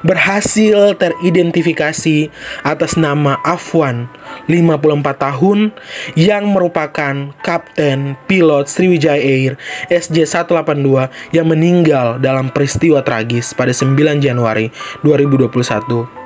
berhasil 0.00 0.96
teridentifikasi 0.96 2.32
atas 2.64 2.96
nama 2.96 3.36
Afwan, 3.44 4.08
54 4.48 5.20
tahun, 5.20 5.76
yang 6.16 6.48
merupakan 6.48 7.36
kapten 7.44 8.16
pilot 8.24 8.64
Sriwijaya 8.64 9.20
Air 9.20 9.60
SJ182 9.92 11.12
yang 11.36 11.44
meninggal 11.44 12.16
dalam 12.24 12.48
peristiwa 12.48 13.04
tragis 13.04 13.52
pada 13.52 13.76
9 13.76 14.00
Januari 14.24 14.72
2021 15.04 16.19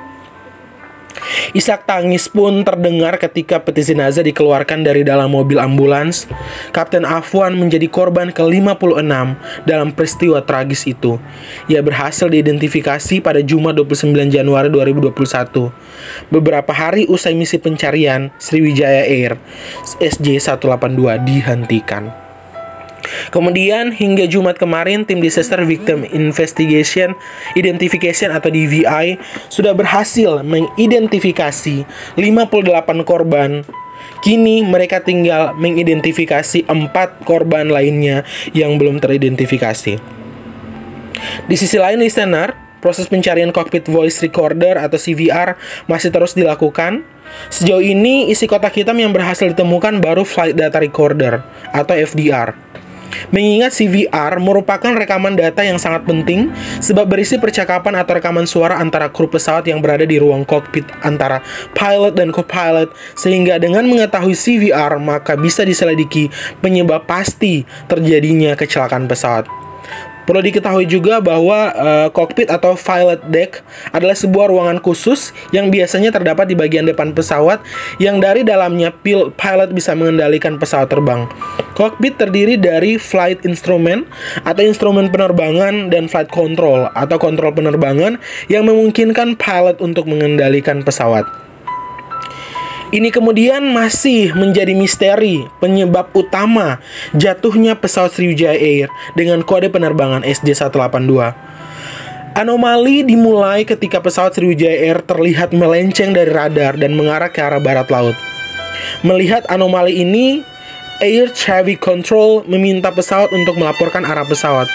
Isak 1.55 1.87
tangis 1.87 2.27
pun 2.27 2.65
terdengar 2.67 3.15
ketika 3.21 3.61
peti 3.63 3.81
jenazah 3.85 4.25
dikeluarkan 4.25 4.83
dari 4.83 5.05
dalam 5.05 5.31
mobil 5.31 5.61
ambulans. 5.61 6.27
Kapten 6.73 7.07
Afwan 7.07 7.55
menjadi 7.55 7.87
korban 7.87 8.33
ke-56 8.33 9.13
dalam 9.63 9.89
peristiwa 9.93 10.41
tragis 10.43 10.83
itu. 10.89 11.21
Ia 11.71 11.79
berhasil 11.85 12.27
diidentifikasi 12.27 13.21
pada 13.21 13.39
Jumat 13.39 13.77
29 13.77 14.11
Januari 14.27 14.67
2021. 14.73 15.71
Beberapa 16.33 16.71
hari 16.73 17.07
usai 17.07 17.37
misi 17.37 17.61
pencarian, 17.61 18.33
Sriwijaya 18.41 19.05
Air 19.05 19.37
SJ182 20.01 21.21
dihentikan. 21.23 22.24
Kemudian 23.29 23.93
hingga 23.93 24.25
Jumat 24.25 24.57
kemarin 24.57 25.05
tim 25.05 25.21
Disaster 25.21 25.61
Victim 25.63 26.05
Investigation 26.09 27.13
Identification 27.53 28.33
atau 28.33 28.49
DVI 28.49 29.17
sudah 29.47 29.73
berhasil 29.73 30.41
mengidentifikasi 30.45 31.85
58 32.17 33.07
korban 33.07 33.65
Kini 34.25 34.65
mereka 34.65 35.01
tinggal 35.05 35.53
mengidentifikasi 35.53 36.65
empat 36.65 37.21
korban 37.29 37.69
lainnya 37.69 38.25
yang 38.57 38.81
belum 38.81 38.97
teridentifikasi. 38.97 40.01
Di 41.45 41.55
sisi 41.57 41.77
lain 41.77 42.01
listener, 42.01 42.57
proses 42.81 43.09
pencarian 43.09 43.53
cockpit 43.53 43.85
voice 43.89 44.21
recorder 44.21 44.77
atau 44.81 44.97
CVR 44.97 45.57
masih 45.89 46.09
terus 46.09 46.33
dilakukan. 46.33 47.05
Sejauh 47.49 47.81
ini, 47.81 48.29
isi 48.29 48.45
kotak 48.45 48.77
hitam 48.77 48.97
yang 49.01 49.09
berhasil 49.09 49.49
ditemukan 49.49 50.01
baru 50.01 50.21
flight 50.21 50.53
data 50.53 50.77
recorder 50.77 51.41
atau 51.73 51.93
FDR. 51.97 52.53
Mengingat 53.33 53.75
CVR 53.75 54.37
merupakan 54.39 54.91
rekaman 54.93 55.35
data 55.35 55.61
yang 55.65 55.81
sangat 55.81 56.05
penting 56.05 56.53
sebab 56.79 57.09
berisi 57.09 57.35
percakapan 57.41 57.99
atau 57.99 58.17
rekaman 58.17 58.45
suara 58.45 58.77
antara 58.79 59.09
kru 59.09 59.27
pesawat 59.27 59.65
yang 59.67 59.81
berada 59.81 60.07
di 60.07 60.21
ruang 60.21 60.47
kokpit 60.47 60.85
antara 61.01 61.41
pilot 61.73 62.13
dan 62.15 62.29
co-pilot 62.29 62.93
sehingga 63.17 63.57
dengan 63.57 63.83
mengetahui 63.87 64.37
CVR 64.37 65.01
maka 65.01 65.33
bisa 65.35 65.65
diselidiki 65.65 66.29
penyebab 66.61 67.03
pasti 67.09 67.65
terjadinya 67.89 68.53
kecelakaan 68.53 69.09
pesawat. 69.09 69.64
Perlu 70.25 70.41
diketahui 70.41 70.89
juga 70.89 71.21
bahwa 71.21 71.69
uh, 71.73 72.07
cockpit 72.09 72.49
atau 72.49 72.73
pilot 72.73 73.21
deck 73.29 73.61
adalah 73.93 74.17
sebuah 74.17 74.49
ruangan 74.49 74.81
khusus 74.81 75.31
yang 75.53 75.69
biasanya 75.69 76.09
terdapat 76.09 76.49
di 76.49 76.57
bagian 76.57 76.89
depan 76.89 77.13
pesawat 77.13 77.61
yang 78.01 78.17
dari 78.17 78.41
dalamnya 78.41 78.89
pilot 79.37 79.69
bisa 79.71 79.93
mengendalikan 79.93 80.57
pesawat 80.57 80.89
terbang. 80.89 81.29
Cockpit 81.77 82.17
terdiri 82.17 82.57
dari 82.57 82.97
flight 82.97 83.45
instrument 83.45 84.09
atau 84.41 84.65
instrumen 84.65 85.13
penerbangan 85.13 85.93
dan 85.93 86.09
flight 86.09 86.33
control 86.33 86.89
atau 86.97 87.17
kontrol 87.21 87.53
penerbangan 87.53 88.17
yang 88.49 88.65
memungkinkan 88.65 89.37
pilot 89.37 89.77
untuk 89.77 90.09
mengendalikan 90.09 90.81
pesawat. 90.81 91.44
Ini 92.93 93.09
kemudian 93.09 93.65
masih 93.73 94.37
menjadi 94.37 94.77
misteri 94.77 95.49
penyebab 95.57 96.13
utama 96.13 96.77
jatuhnya 97.17 97.73
pesawat 97.73 98.13
Sriwijaya 98.13 98.53
Air 98.53 98.93
dengan 99.17 99.41
kode 99.41 99.73
penerbangan 99.73 100.21
SJ182. 100.21 101.33
Anomali 102.37 103.01
dimulai 103.01 103.65
ketika 103.65 104.05
pesawat 104.05 104.37
Sriwijaya 104.37 104.85
Air 104.85 105.01
terlihat 105.01 105.49
melenceng 105.49 106.13
dari 106.13 106.29
radar 106.29 106.77
dan 106.77 106.93
mengarah 106.93 107.33
ke 107.33 107.41
arah 107.41 107.57
barat 107.57 107.89
laut. 107.89 108.13
Melihat 109.01 109.49
anomali 109.49 110.05
ini, 110.05 110.45
Air 111.01 111.33
Traffic 111.33 111.81
Control 111.81 112.45
meminta 112.45 112.93
pesawat 112.93 113.33
untuk 113.33 113.57
melaporkan 113.57 114.05
arah 114.05 114.29
pesawat. 114.29 114.69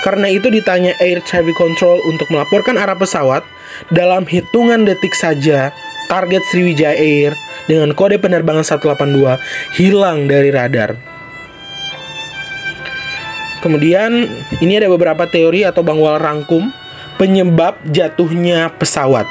Karena 0.00 0.32
itu 0.32 0.48
ditanya 0.48 0.96
Air 1.04 1.20
Traffic 1.20 1.54
Control 1.54 2.00
untuk 2.08 2.32
melaporkan 2.32 2.80
arah 2.80 2.96
pesawat, 2.96 3.44
dalam 3.92 4.24
hitungan 4.24 4.88
detik 4.88 5.12
saja 5.12 5.74
target 6.10 6.42
Sriwijaya 6.50 6.96
Air 6.96 7.36
dengan 7.66 7.94
kode 7.94 8.18
penerbangan 8.18 8.66
182 8.66 9.38
hilang 9.78 10.26
dari 10.26 10.50
radar. 10.50 10.98
Kemudian 13.62 14.26
ini 14.58 14.72
ada 14.74 14.90
beberapa 14.90 15.22
teori 15.30 15.62
atau 15.62 15.86
bangwal 15.86 16.18
rangkum 16.18 16.74
penyebab 17.14 17.78
jatuhnya 17.86 18.74
pesawat. 18.74 19.22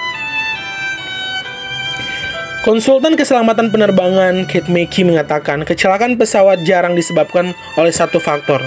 Konsultan 2.62 3.18
keselamatan 3.18 3.74
penerbangan 3.74 4.46
Kate 4.46 4.70
Mackey 4.70 5.02
mengatakan 5.02 5.66
kecelakaan 5.66 6.14
pesawat 6.14 6.62
jarang 6.62 6.94
disebabkan 6.94 7.58
oleh 7.74 7.90
satu 7.90 8.22
faktor. 8.22 8.62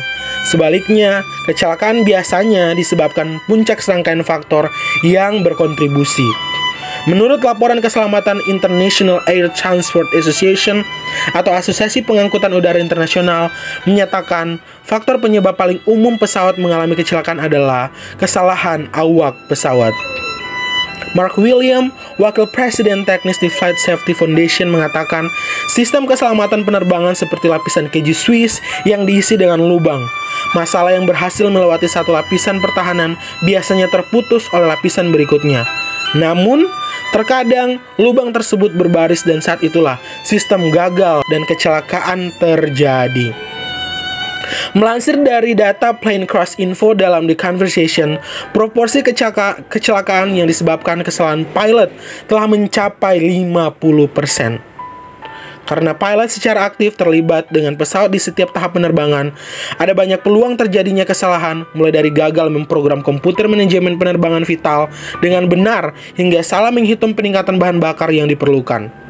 Sebaliknya, 0.44 1.22
kecelakaan 1.46 2.02
biasanya 2.02 2.74
disebabkan 2.74 3.38
puncak 3.46 3.78
serangkaian 3.78 4.26
faktor 4.26 4.66
yang 5.06 5.46
berkontribusi. 5.46 6.26
Menurut 7.04 7.44
laporan 7.44 7.84
keselamatan 7.84 8.40
International 8.48 9.20
Air 9.28 9.52
Transport 9.52 10.08
Association 10.16 10.80
atau 11.36 11.52
Asosiasi 11.52 12.00
Pengangkutan 12.00 12.48
Udara 12.56 12.80
Internasional 12.80 13.52
menyatakan 13.84 14.56
faktor 14.88 15.20
penyebab 15.20 15.52
paling 15.52 15.84
umum 15.84 16.16
pesawat 16.16 16.56
mengalami 16.56 16.96
kecelakaan 16.96 17.44
adalah 17.44 17.92
kesalahan 18.16 18.88
awak 18.96 19.36
pesawat. 19.52 19.92
Mark 21.14 21.38
William, 21.38 21.94
Wakil 22.18 22.50
Presiden 22.50 23.06
Teknis 23.06 23.38
di 23.38 23.46
Flight 23.46 23.78
Safety 23.78 24.10
Foundation 24.16 24.66
mengatakan 24.66 25.30
sistem 25.70 26.10
keselamatan 26.10 26.66
penerbangan 26.66 27.14
seperti 27.14 27.46
lapisan 27.46 27.86
keju 27.86 28.10
Swiss 28.10 28.58
yang 28.82 29.06
diisi 29.06 29.38
dengan 29.38 29.62
lubang. 29.62 30.02
Masalah 30.58 30.96
yang 30.96 31.06
berhasil 31.06 31.46
melewati 31.46 31.86
satu 31.86 32.10
lapisan 32.10 32.58
pertahanan 32.58 33.14
biasanya 33.46 33.86
terputus 33.92 34.50
oleh 34.50 34.66
lapisan 34.66 35.14
berikutnya. 35.14 35.62
Namun, 36.18 36.66
terkadang 37.14 37.78
lubang 37.94 38.34
tersebut 38.34 38.74
berbaris 38.74 39.22
dan 39.22 39.38
saat 39.38 39.62
itulah 39.62 40.02
sistem 40.26 40.74
gagal 40.74 41.22
dan 41.30 41.46
kecelakaan 41.46 42.34
terjadi. 42.42 43.30
Melansir 44.74 45.16
dari 45.22 45.56
data 45.56 45.94
Plane 45.94 46.26
Crash 46.26 46.58
Info 46.58 46.92
dalam 46.92 47.30
The 47.30 47.38
Conversation, 47.38 48.20
proporsi 48.52 49.00
kecelaka 49.00 49.62
kecelakaan 49.70 50.34
yang 50.36 50.50
disebabkan 50.50 51.00
kesalahan 51.00 51.48
pilot 51.54 51.88
telah 52.28 52.44
mencapai 52.50 53.22
50%. 53.22 54.73
Karena 55.64 55.96
pilot 55.96 56.28
secara 56.28 56.68
aktif 56.68 56.96
terlibat 56.96 57.48
dengan 57.48 57.76
pesawat 57.76 58.12
di 58.12 58.20
setiap 58.20 58.52
tahap 58.52 58.76
penerbangan, 58.76 59.32
ada 59.80 59.92
banyak 59.92 60.20
peluang 60.20 60.56
terjadinya 60.60 61.04
kesalahan, 61.04 61.64
mulai 61.72 61.92
dari 61.92 62.12
gagal 62.12 62.48
memprogram 62.52 63.00
komputer 63.00 63.48
manajemen 63.48 63.96
penerbangan 64.00 64.44
vital 64.44 64.92
dengan 65.20 65.48
benar 65.48 65.96
hingga 66.16 66.40
salah 66.44 66.72
menghitung 66.72 67.12
peningkatan 67.12 67.56
bahan 67.60 67.80
bakar 67.80 68.08
yang 68.12 68.28
diperlukan. 68.28 69.03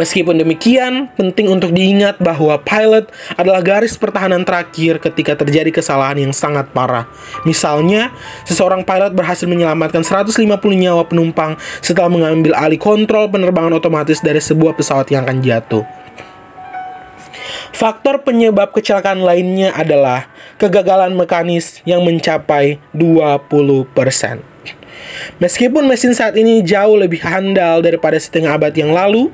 Meskipun 0.00 0.40
demikian, 0.40 1.12
penting 1.14 1.48
untuk 1.52 1.72
diingat 1.72 2.20
bahwa 2.20 2.56
pilot 2.62 3.10
adalah 3.36 3.60
garis 3.60 3.94
pertahanan 3.96 4.42
terakhir 4.42 5.00
ketika 5.02 5.36
terjadi 5.36 5.70
kesalahan 5.70 6.18
yang 6.28 6.34
sangat 6.34 6.70
parah. 6.72 7.08
Misalnya, 7.44 8.12
seseorang 8.48 8.82
pilot 8.82 9.12
berhasil 9.12 9.44
menyelamatkan 9.44 10.02
150 10.02 10.48
nyawa 10.74 11.04
penumpang 11.04 11.60
setelah 11.84 12.08
mengambil 12.08 12.56
alih 12.56 12.80
kontrol 12.80 13.28
penerbangan 13.28 13.76
otomatis 13.76 14.20
dari 14.24 14.40
sebuah 14.40 14.74
pesawat 14.76 15.12
yang 15.12 15.28
akan 15.28 15.38
jatuh. 15.44 15.84
Faktor 17.78 18.26
penyebab 18.26 18.74
kecelakaan 18.74 19.22
lainnya 19.22 19.70
adalah 19.70 20.26
kegagalan 20.58 21.14
mekanis 21.14 21.78
yang 21.86 22.02
mencapai 22.02 22.82
20%. 22.96 24.47
Meskipun 25.38 25.86
mesin 25.86 26.12
saat 26.16 26.34
ini 26.34 26.60
jauh 26.64 26.98
lebih 26.98 27.22
handal 27.22 27.82
daripada 27.84 28.18
setengah 28.18 28.56
abad 28.56 28.74
yang 28.74 28.90
lalu, 28.90 29.30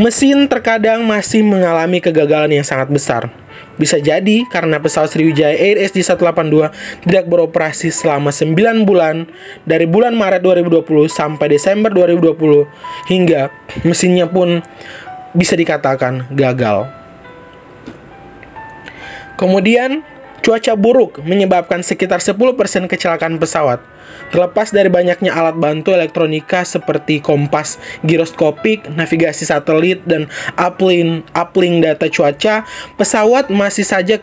mesin 0.00 0.50
terkadang 0.50 1.06
masih 1.06 1.46
mengalami 1.46 2.02
kegagalan 2.02 2.50
yang 2.50 2.66
sangat 2.66 2.90
besar. 2.90 3.30
Bisa 3.74 3.98
jadi 3.98 4.46
karena 4.46 4.78
pesawat 4.78 5.10
Sriwijaya 5.10 5.58
Air 5.58 5.82
SJ182 5.90 6.70
tidak 7.06 7.24
beroperasi 7.26 7.90
selama 7.90 8.30
9 8.30 8.86
bulan 8.86 9.26
dari 9.66 9.86
bulan 9.90 10.14
Maret 10.14 10.46
2020 10.46 11.10
sampai 11.10 11.46
Desember 11.50 11.90
2020 11.90 13.10
hingga 13.10 13.50
mesinnya 13.82 14.30
pun 14.30 14.62
bisa 15.34 15.58
dikatakan 15.58 16.30
gagal. 16.30 16.86
Kemudian 19.34 20.06
Cuaca 20.44 20.76
buruk 20.76 21.24
menyebabkan 21.24 21.80
sekitar 21.80 22.20
10% 22.20 22.36
kecelakaan 22.84 23.40
pesawat. 23.40 23.80
Terlepas 24.28 24.76
dari 24.76 24.92
banyaknya 24.92 25.32
alat 25.32 25.56
bantu 25.56 25.96
elektronika 25.96 26.68
seperti 26.68 27.24
kompas 27.24 27.80
giroskopik, 28.04 28.92
navigasi 28.92 29.48
satelit, 29.48 30.04
dan 30.04 30.28
uplink, 30.60 31.24
uplink 31.32 31.80
data 31.80 32.12
cuaca, 32.12 32.68
pesawat 33.00 33.48
masih 33.48 33.88
saja 33.88 34.20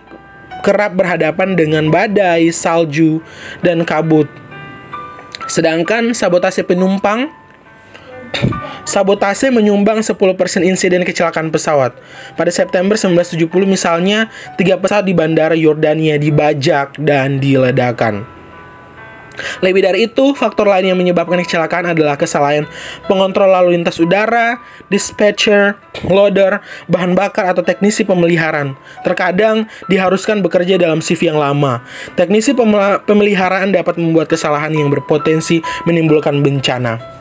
kerap 0.62 0.94
berhadapan 0.94 1.58
dengan 1.58 1.90
badai, 1.90 2.54
salju, 2.54 3.26
dan 3.66 3.82
kabut. 3.82 4.30
Sedangkan 5.50 6.14
sabotase 6.14 6.62
penumpang 6.62 7.34
Sabotase 8.82 9.54
menyumbang 9.54 10.02
10% 10.02 10.18
insiden 10.66 11.06
kecelakaan 11.06 11.54
pesawat. 11.54 11.96
Pada 12.36 12.50
September 12.50 12.98
1970 12.98 13.48
misalnya, 13.70 14.28
tiga 14.58 14.76
pesawat 14.76 15.06
di 15.06 15.14
bandara 15.14 15.54
Yordania 15.54 16.18
dibajak 16.18 16.98
dan 17.00 17.38
diledakan. 17.38 18.26
Lebih 19.64 19.82
dari 19.82 20.00
itu, 20.12 20.36
faktor 20.36 20.68
lain 20.68 20.92
yang 20.92 21.00
menyebabkan 21.00 21.40
kecelakaan 21.40 21.96
adalah 21.96 22.20
kesalahan 22.20 22.68
pengontrol 23.08 23.48
lalu 23.48 23.80
lintas 23.80 23.96
udara, 23.98 24.60
dispatcher, 24.92 25.80
loader, 26.04 26.60
bahan 26.92 27.16
bakar 27.16 27.48
atau 27.48 27.64
teknisi 27.64 28.04
pemeliharaan. 28.04 28.76
Terkadang 29.08 29.72
diharuskan 29.88 30.44
bekerja 30.44 30.76
dalam 30.76 31.00
shift 31.00 31.24
yang 31.24 31.40
lama. 31.40 31.80
Teknisi 32.20 32.52
pemeliharaan 33.08 33.72
dapat 33.72 33.96
membuat 33.98 34.28
kesalahan 34.28 34.76
yang 34.76 34.92
berpotensi 34.92 35.64
menimbulkan 35.88 36.44
bencana. 36.44 37.21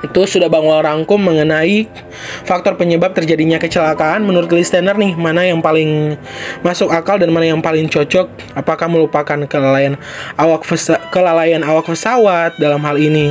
Itu 0.00 0.24
sudah 0.24 0.48
Bang 0.48 0.64
rangkum 0.64 1.20
mengenai 1.20 1.84
faktor 2.48 2.76
penyebab 2.80 3.12
terjadinya 3.12 3.60
kecelakaan 3.60 4.24
menurut 4.24 4.48
listener 4.48 4.96
nih, 4.96 5.12
mana 5.12 5.44
yang 5.44 5.60
paling 5.60 6.16
masuk 6.64 6.88
akal 6.88 7.20
dan 7.20 7.28
mana 7.28 7.52
yang 7.52 7.60
paling 7.60 7.84
cocok? 7.84 8.56
Apakah 8.56 8.88
melupakan 8.88 9.36
kelalaian 9.44 10.00
awak 10.40 10.64
kelalaian 11.12 11.60
awak 11.60 11.84
pesawat 11.84 12.56
dalam 12.56 12.80
hal 12.80 12.96
ini 12.96 13.28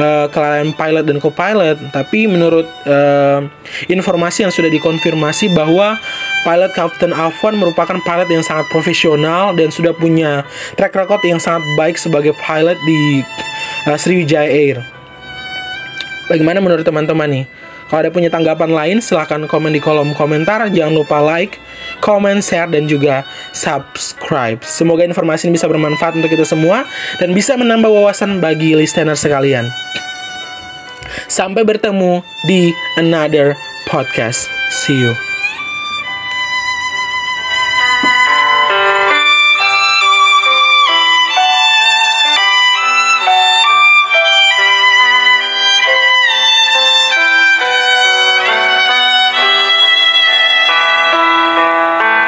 uh, 0.00 0.26
kelalaian 0.32 0.72
pilot 0.72 1.04
dan 1.04 1.16
co-pilot, 1.20 1.76
tapi 1.92 2.24
menurut 2.24 2.64
uh, 2.88 3.44
informasi 3.92 4.48
yang 4.48 4.52
sudah 4.54 4.72
dikonfirmasi 4.72 5.52
bahwa 5.52 6.00
pilot 6.48 6.72
Captain 6.72 7.12
Afwan 7.12 7.60
merupakan 7.60 7.98
pilot 8.00 8.28
yang 8.32 8.44
sangat 8.46 8.64
profesional 8.72 9.52
dan 9.52 9.68
sudah 9.68 9.92
punya 9.92 10.48
track 10.80 10.96
record 10.96 11.20
yang 11.28 11.42
sangat 11.42 11.60
baik 11.76 12.00
sebagai 12.00 12.32
pilot 12.40 12.78
di 12.88 13.20
uh, 13.84 13.98
Sriwijaya 14.00 14.48
Air. 14.48 14.95
Bagaimana 16.26 16.58
menurut 16.58 16.82
teman-teman 16.82 17.30
nih? 17.30 17.44
Kalau 17.86 18.02
ada 18.02 18.10
punya 18.10 18.26
tanggapan 18.26 18.74
lain, 18.74 18.96
silahkan 18.98 19.38
komen 19.46 19.70
di 19.70 19.78
kolom 19.78 20.10
komentar. 20.18 20.66
Jangan 20.74 20.90
lupa 20.90 21.22
like, 21.22 21.62
comment, 22.02 22.42
share, 22.42 22.66
dan 22.66 22.90
juga 22.90 23.22
subscribe. 23.54 24.58
Semoga 24.66 25.06
informasi 25.06 25.46
ini 25.46 25.54
bisa 25.54 25.70
bermanfaat 25.70 26.18
untuk 26.18 26.34
kita 26.34 26.42
semua 26.42 26.82
dan 27.22 27.30
bisa 27.30 27.54
menambah 27.54 27.86
wawasan 27.86 28.42
bagi 28.42 28.74
listener 28.74 29.14
sekalian. 29.14 29.70
Sampai 31.30 31.62
bertemu 31.62 32.26
di 32.50 32.74
another 32.98 33.54
podcast. 33.86 34.50
See 34.66 34.98
you. 34.98 35.25